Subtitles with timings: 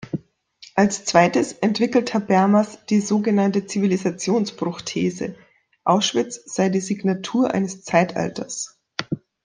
[0.73, 5.35] Als zweites entwickelt Habermas die sogenannte Zivilisationsbruch-These:
[5.83, 8.79] Auschwitz sei die Signatur eines Zeitalters.